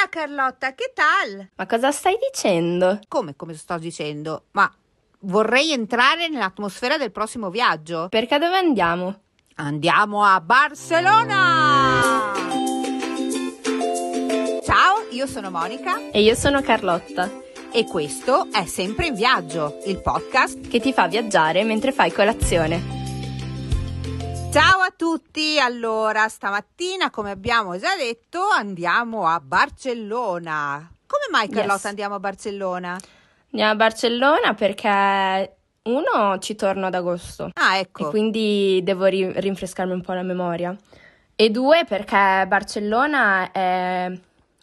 [0.00, 1.50] Hola Carlotta, che tal?
[1.56, 3.00] Ma cosa stai dicendo?
[3.06, 4.44] Come, come sto dicendo?
[4.52, 4.72] Ma
[5.20, 8.06] vorrei entrare nell'atmosfera del prossimo viaggio.
[8.08, 9.20] Perché dove andiamo?
[9.56, 12.32] Andiamo a Barcellona!
[14.64, 17.30] Ciao, io sono Monica E io sono Carlotta,
[17.70, 20.66] e questo è Sempre in Viaggio, il podcast.
[20.66, 22.99] che ti fa viaggiare mentre fai colazione.
[24.50, 25.58] Ciao a tutti!
[25.60, 30.90] Allora, stamattina, come abbiamo già detto, andiamo a Barcellona.
[31.06, 31.84] Come mai Carlotta Yes.
[31.86, 32.98] andiamo a Barcellona?
[33.52, 38.10] Andiamo a Barcellona perché uno ci torno ad agosto Ah, e ecco.
[38.10, 40.76] quindi devo ri- rinfrescarmi un po' la memoria.
[41.36, 44.10] E due perché Barcellona è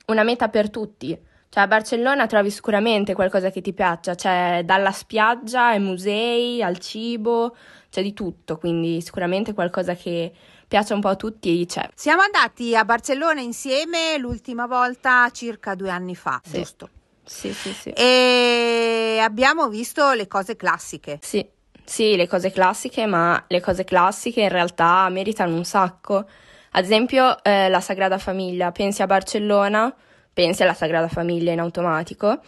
[0.07, 1.17] una meta per tutti.
[1.49, 6.77] Cioè a Barcellona trovi sicuramente qualcosa che ti piaccia, cioè dalla spiaggia ai musei al
[6.77, 7.55] cibo,
[7.89, 10.31] c'è di tutto, quindi sicuramente qualcosa che
[10.67, 11.89] piace un po' a tutti c'è.
[11.95, 16.57] Siamo andati a Barcellona insieme l'ultima volta circa due anni fa, Sì.
[16.57, 16.89] giusto?
[17.23, 17.89] Sì, sì, sì.
[17.91, 21.19] E abbiamo visto le cose classiche.
[21.21, 21.45] Sì,
[21.83, 26.25] sì, le cose classiche, ma le cose classiche in realtà meritano un sacco.
[26.71, 28.71] Ad esempio, eh, la Sagrada Famiglia.
[28.71, 29.93] Pensi a Barcellona,
[30.37, 32.41] pensi alla Sagrada Famiglia in automatico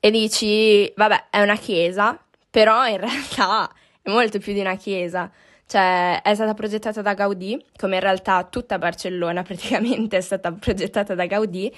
[0.00, 5.30] e dici, vabbè, è una chiesa, però in realtà è molto più di una chiesa.
[5.66, 11.14] Cioè, è stata progettata da Gaudì, come in realtà tutta Barcellona praticamente è stata progettata
[11.14, 11.70] da Gaudì,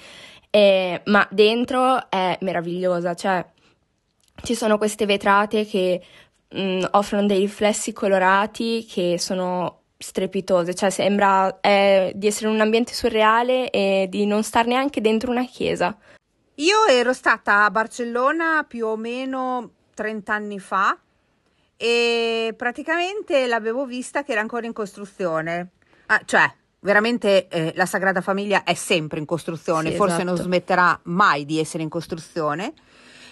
[0.49, 3.45] eh, ma dentro è meravigliosa, cioè
[4.43, 6.01] ci sono queste vetrate che
[6.47, 12.61] mh, offrono dei riflessi colorati che sono strepitose, cioè sembra eh, di essere in un
[12.61, 15.95] ambiente surreale e di non star neanche dentro una chiesa.
[16.55, 20.97] Io ero stata a Barcellona più o meno 30 anni fa
[21.75, 25.69] e praticamente l'avevo vista che era ancora in costruzione.
[26.07, 30.47] Ah, cioè, veramente eh, la Sagrada Famiglia è sempre in costruzione, Sì, forse non esatto.
[30.47, 32.73] smetterà mai di essere in costruzione.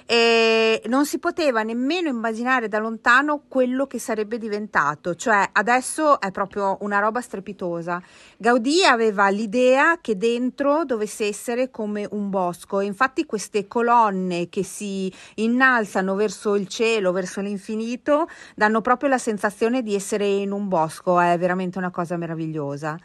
[0.07, 6.29] E non si poteva nemmeno immaginare da lontano quello che sarebbe diventato, cioè adesso è
[6.29, 7.99] proprio una roba strepitosa.
[8.37, 15.11] Gaudì aveva l'idea che dentro dovesse essere come un bosco, infatti queste colonne che si
[15.35, 21.19] innalzano verso il cielo, verso l'infinito, danno proprio la sensazione di essere in un bosco,
[21.19, 22.95] è veramente una cosa meravigliosa.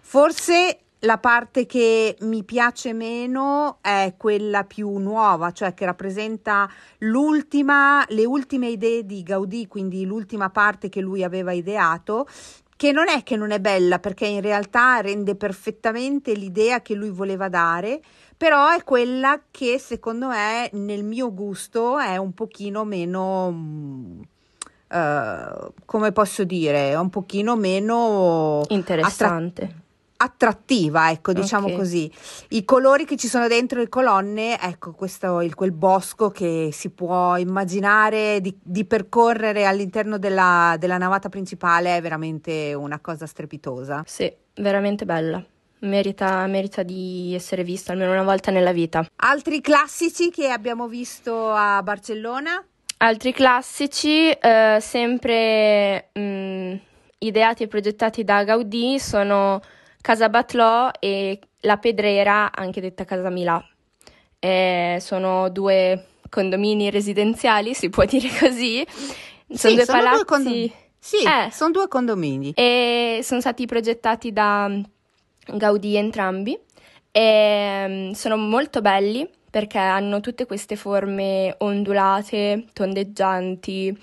[0.00, 6.68] Forse la parte che mi piace meno è quella più nuova, cioè che rappresenta
[6.98, 12.26] l'ultima, le ultime idee di Gaudì, quindi l'ultima parte che lui aveva ideato,
[12.76, 17.10] che non è che non è bella, perché in realtà rende perfettamente l'idea che lui
[17.10, 18.02] voleva dare,
[18.36, 24.24] però è quella che secondo me nel mio gusto è un pochino meno
[24.88, 29.84] eh, come posso dire, un pochino meno Interessante.
[30.16, 31.74] Attrattiva, ecco, diciamo Ok.
[31.74, 32.10] così.
[32.50, 36.90] I colori che ci sono dentro le colonne, ecco, questo il, quel bosco che si
[36.90, 44.02] può immaginare di, di percorrere all'interno della, della navata principale è veramente una cosa strepitosa.
[44.06, 45.44] Sì, veramente bella.
[45.78, 49.06] Merita, merita di essere vista almeno una volta nella vita.
[49.16, 52.64] Altri classici che abbiamo visto a Barcellona?
[52.98, 56.74] Altri classici, eh, sempre mh,
[57.18, 59.60] ideati e progettati da Gaudì, sono
[60.06, 63.60] Casa Batlò e La Pedrera, anche detta Casa Milà.
[64.38, 68.86] Eh, sono due condomini residenziali, si può dire così.
[68.86, 71.50] Sono Sì, due sono due palazzi condom- Sì, Eh.
[71.50, 72.52] sono due condomini.
[72.54, 74.82] e sono stati progettati da mm,
[75.56, 76.56] Gaudì entrambi
[77.10, 83.96] e mm, sono molto belli perché hanno tutte queste forme ondulate, tondeggianti,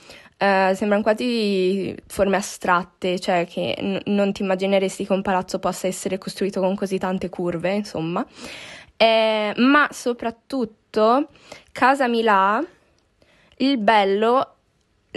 [0.44, 5.88] eh, sembrano quasi forme astratte, cioè che n- non ti immagineresti che un palazzo possa
[5.88, 8.26] essere costruito con così tante curve, insomma.
[8.98, 11.30] Eh, ma soprattutto
[11.72, 12.62] Casa Milà,
[13.58, 14.56] il bello,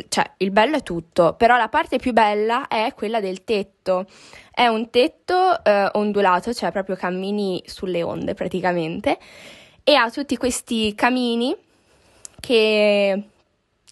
[0.08, 4.06] cioè il bello è tutto, però la parte più bella è quella del tetto.
[4.52, 9.18] È un tetto eh, ondulato, cioè proprio cammini sulle onde praticamente,
[9.82, 11.54] e ha tutti questi camini
[12.38, 13.22] che,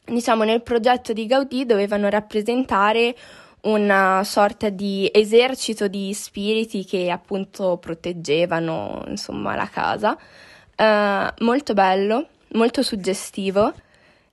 [0.05, 3.15] diciamo, nel progetto di Gaudì dovevano rappresentare
[3.63, 10.17] una sorta di esercito di spiriti che appunto proteggevano, insomma, la casa.
[10.77, 13.73] Eh, molto bello, molto suggestivo.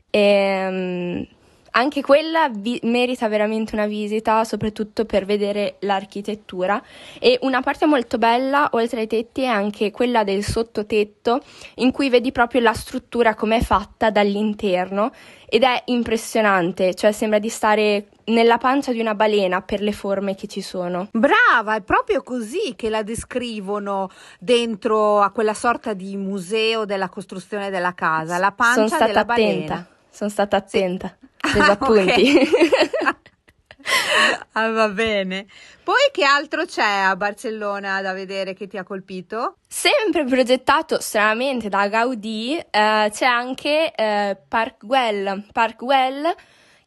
[0.10, 1.22] E, mm,
[1.72, 6.82] anche quella vi- merita veramente una visita, soprattutto per vedere l'architettura.
[7.20, 11.42] E una parte molto bella, oltre ai tetti, è anche quella del sottotetto,
[11.76, 15.12] in cui vedi proprio la struttura come è fatta dall'interno
[15.48, 20.36] ed è impressionante, cioè sembra di stare nella pancia di una balena per le forme
[20.36, 21.08] che ci sono.
[21.12, 24.10] Brava, è proprio così che la descrivono
[24.40, 29.20] dentro a quella sorta di museo della costruzione della casa, la pancia Sono stata della
[29.22, 29.88] attenta, balena.
[30.10, 31.08] sono stata attenta.
[31.20, 32.40] Preso Ah, appunti.
[34.54, 35.48] Ah, va bene.
[35.84, 39.58] Poi che altro c'è a Barcellona da vedere che ti ha colpito?
[39.68, 46.36] Sempre progettato stranamente da Gaudì, eh, c'è anche eh, Park Güell, Park Güell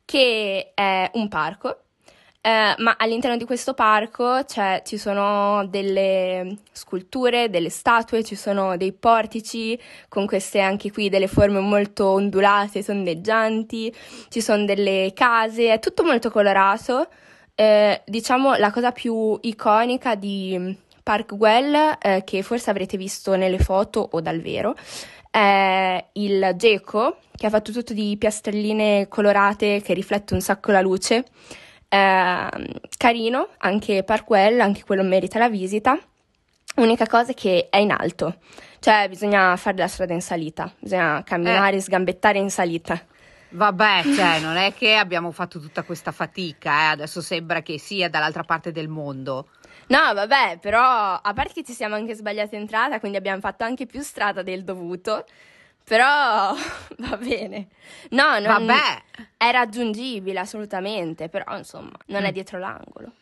[0.04, 1.78] che è un parco,
[2.46, 8.76] eh, ma all'interno di questo parco c'è- ci sono delle sculture, delle statue, ci sono
[8.76, 9.78] dei portici
[10.10, 13.90] con queste anche qui delle forme molto ondulate, tondeggianti,
[14.28, 17.08] ci sono delle case, è tutto molto colorato.
[17.54, 23.58] Eh, diciamo la cosa più iconica di Park Güell, eh, che forse avrete visto nelle
[23.58, 24.74] foto o dal vero,
[25.30, 30.82] è il geco che ha fatto tutto di piastrelline colorate che riflette un sacco la
[30.82, 31.24] luce.
[31.94, 35.96] Eh, carino, anche Park Güell, anche quello merita la visita.
[36.76, 38.38] Unica cosa è che è in alto,
[38.80, 43.00] cioè bisogna fare la strada in salita, bisogna camminare, sgambettare in salita.
[43.50, 46.86] Vabbè, cioè, non è che abbiamo fatto tutta questa fatica, eh?
[46.94, 49.50] Adesso sembra che sia dall'altra parte del mondo.
[49.86, 53.86] No, vabbè, però a parte che ci siamo anche sbagliati entrata, quindi abbiamo fatto anche
[53.86, 55.24] più strada del dovuto.
[55.84, 56.54] Però
[56.98, 57.68] va bene.
[58.10, 59.02] No, non Vabbè.
[59.36, 63.12] è raggiungibile assolutamente, però insomma, non è dietro l'angolo.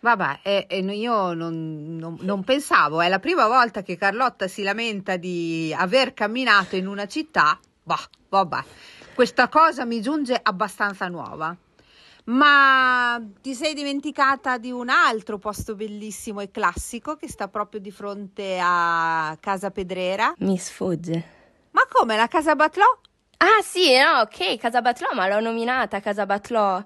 [0.00, 4.62] Vabbè, e, e io non, non- non pensavo, è la prima volta che Carlotta si
[4.62, 7.58] lamenta di aver camminato in una città.
[7.82, 8.64] Bah, vabbè,
[9.14, 11.54] questa cosa mi giunge abbastanza nuova.
[12.24, 17.90] Ma ti sei dimenticata di un altro posto bellissimo e classico che sta proprio di
[17.90, 20.32] fronte a Casa Pedrera?
[20.38, 21.38] Mi sfugge.
[21.80, 22.84] Ma come la Casa Batlò?
[23.38, 26.82] Ah sì, no, ok, Casa Batlò, ma l'ho nominata Casa Batlò.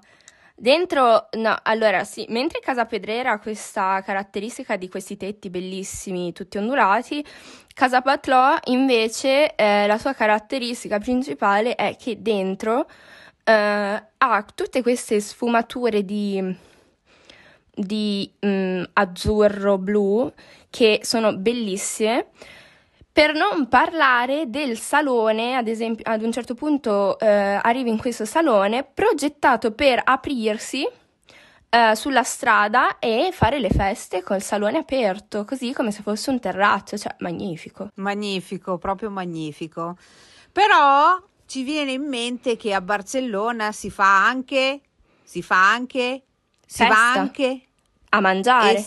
[0.55, 6.57] Dentro, no, allora sì, mentre Casa Pedrera ha questa caratteristica di questi tetti bellissimi, tutti
[6.57, 7.25] ondulati,
[7.73, 12.87] Casa Batlò invece eh, la sua caratteristica principale è che dentro
[13.43, 16.57] eh, ha tutte queste sfumature di,
[17.73, 20.31] di mm, azzurro-blu
[20.69, 22.27] che sono bellissime.
[23.15, 28.25] Per non parlare del salone, ad esempio, ad un certo punto eh, arrivi in questo
[28.25, 30.85] salone progettato per aprirsi
[31.69, 36.41] eh, sulla strada e fare le feste col salone aperto, così come se fosse un
[36.41, 37.87] terrazzo, cioè magnifico.
[37.93, 39.95] Magnifico, proprio magnifico.
[40.51, 44.81] Però ci viene in mente che a Barcellona si fa anche,
[45.23, 46.23] si fa anche,
[46.65, 47.19] si va Festa.
[47.21, 47.61] anche
[48.09, 48.75] A mangiare.
[48.75, 48.85] e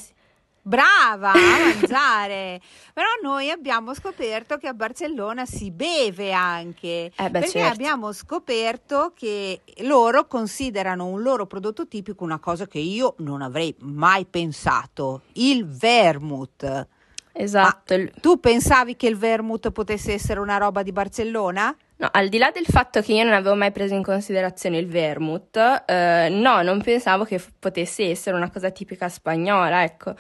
[0.69, 2.61] Brava a mangiare,
[2.93, 7.73] però noi abbiamo scoperto che a Barcellona si beve anche, Eh beh, perché certo.
[7.73, 13.75] abbiamo scoperto che loro considerano un loro prodotto tipico una cosa che io non avrei
[13.81, 16.87] mai pensato, il vermouth.
[17.33, 17.95] Esatto.
[17.95, 21.75] il- Tu pensavi che il vermouth potesse essere una roba di Barcellona?
[22.01, 24.87] No, al di là del fatto che io non avevo mai preso in considerazione il
[24.89, 25.57] vermouth,
[25.87, 30.15] eh, no, non pensavo che f- potesse essere una cosa tipica spagnola, ecco.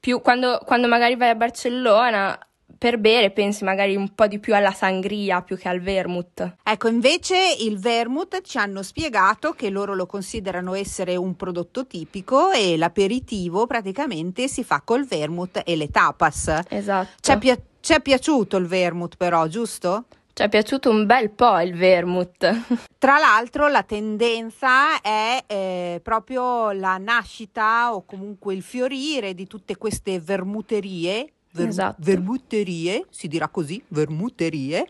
[0.00, 2.38] Più quando, quando magari vai a Barcellona
[2.78, 6.56] per bere pensi magari un po' di più alla sangria più che al vermouth.
[6.62, 12.52] Ecco, invece il vermouth ci hanno spiegato che loro lo considerano essere un prodotto tipico
[12.52, 16.60] e l'aperitivo praticamente si fa col vermouth e le tapas.
[16.68, 17.10] Esatto.
[17.20, 20.04] Ci è, pia- ci è piaciuto il vermouth però, giusto?
[20.38, 22.46] Ci è piaciuto un bel po' il vermouth.
[22.96, 29.76] Tra l'altro la tendenza è eh, proprio la nascita o comunque il fiorire di tutte
[29.76, 31.32] queste vermuterie.
[31.58, 31.96] Ver- Esatto.
[31.98, 34.86] Vermuterie, si dirà così, vermuterie,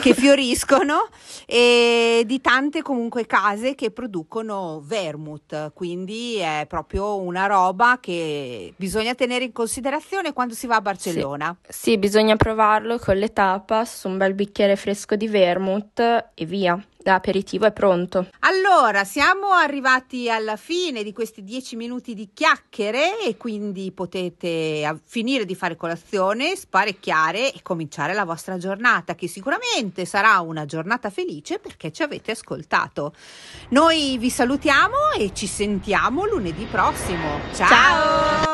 [0.00, 1.08] che fioriscono
[1.46, 9.14] e di tante comunque case che producono vermouth, quindi è proprio una roba che bisogna
[9.14, 11.56] tenere in considerazione quando si va a Barcellona.
[11.68, 16.00] Sì, bisogna provarlo con le tapas, un bel bicchiere fresco di vermouth
[16.34, 16.82] e via.
[17.04, 18.28] L'aperitivo è pronto.
[18.40, 25.44] Allora, siamo arrivati alla fine di questi dieci minuti di chiacchiere e quindi potete finire
[25.44, 31.58] di fare colazione, sparecchiare e cominciare la vostra giornata, che sicuramente sarà una giornata felice
[31.58, 33.14] perché ci avete ascoltato.
[33.70, 37.40] Noi vi salutiamo e ci sentiamo lunedì prossimo.
[37.52, 37.68] Ciao!
[37.68, 38.51] Ciao!